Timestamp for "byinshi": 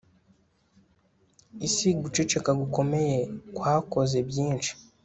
4.29-4.71